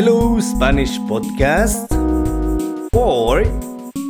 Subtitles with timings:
[0.00, 1.92] Hello Spanish Podcast
[2.92, 3.42] for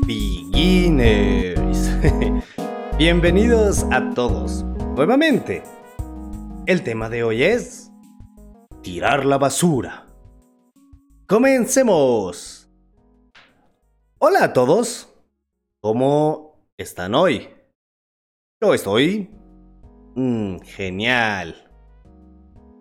[0.07, 1.89] Beginners.
[2.99, 4.65] Bienvenidos a todos.
[4.97, 5.63] Nuevamente,
[6.67, 7.91] el tema de hoy es
[8.83, 10.07] tirar la basura.
[11.27, 12.71] Comencemos.
[14.19, 15.09] Hola a todos.
[15.81, 17.49] ¿Cómo están hoy?
[18.61, 19.31] Yo estoy...
[20.17, 21.57] Mm, genial.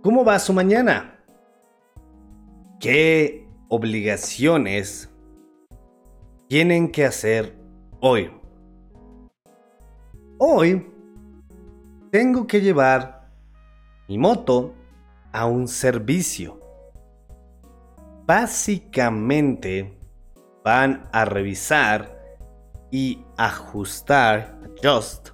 [0.04, 1.17] ¿Cómo va su mañana?
[2.80, 5.10] ¿Qué obligaciones
[6.48, 7.58] tienen que hacer
[8.02, 8.30] hoy?
[10.38, 10.86] Hoy
[12.12, 13.32] tengo que llevar
[14.08, 14.76] mi moto
[15.32, 16.62] a un servicio.
[18.28, 19.98] Básicamente
[20.64, 22.38] van a revisar
[22.92, 25.30] y ajustar, just,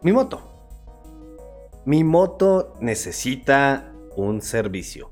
[0.00, 0.40] mi moto.
[1.84, 5.10] Mi moto necesita un servicio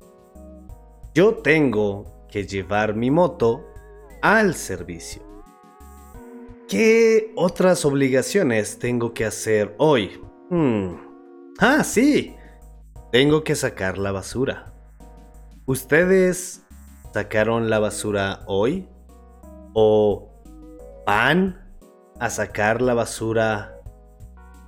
[1.15, 3.67] yo tengo que llevar mi moto
[4.23, 5.23] al servicio.
[6.69, 10.23] ¿Qué otras obligaciones tengo que hacer hoy?
[10.49, 10.95] Hmm.
[11.59, 12.35] Ah, sí.
[13.11, 14.73] Tengo que sacar la basura.
[15.67, 16.63] ¿Ustedes
[17.13, 18.89] sacaron la basura hoy?
[19.75, 20.31] ¿O
[21.07, 21.61] van
[22.19, 23.77] a sacar la basura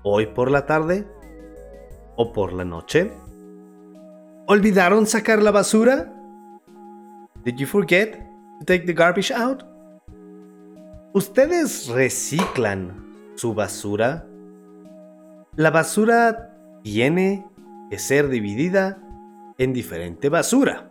[0.03, 1.07] hoy por la tarde?
[2.17, 3.11] ¿O por la noche?
[4.47, 6.13] ¿Olvidaron sacar la basura?
[7.45, 8.15] Did you forget
[8.59, 9.65] to take the garbage out?
[11.13, 14.27] ¿Ustedes reciclan su basura?
[15.55, 17.47] La basura tiene
[17.91, 18.99] que ser dividida
[19.59, 20.91] en diferente basura.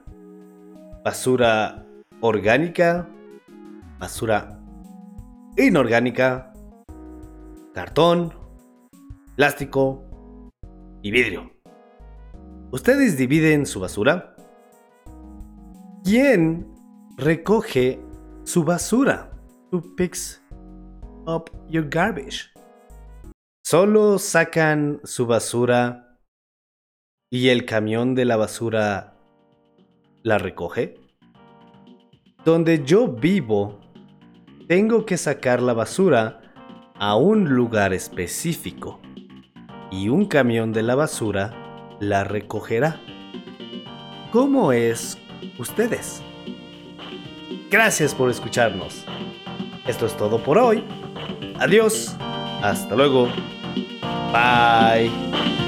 [1.04, 1.88] Basura
[2.22, 3.10] orgánica,
[4.00, 4.60] basura
[5.58, 6.54] inorgánica,
[7.74, 8.32] cartón,
[9.36, 10.04] plástico
[11.02, 11.52] y vidrio.
[12.72, 14.33] ¿Ustedes dividen su basura?
[16.04, 16.68] ¿Quién
[17.16, 17.98] recoge
[18.44, 19.32] su basura?
[19.72, 20.44] Who picks
[21.26, 22.52] up your garbage?
[23.64, 26.20] Solo sacan su basura
[27.32, 29.16] y el camión de la basura
[30.24, 30.96] la recoge.
[32.44, 33.80] Donde yo vivo,
[34.68, 36.42] tengo que sacar la basura
[36.96, 39.00] a un lugar específico
[39.90, 43.00] y un camión de la basura la recogerá.
[44.34, 45.18] ¿Cómo es
[45.58, 46.22] ustedes.
[47.70, 49.04] Gracias por escucharnos.
[49.88, 50.84] Esto es todo por hoy.
[51.60, 52.16] Adiós.
[52.62, 53.30] Hasta luego.
[54.32, 55.63] Bye.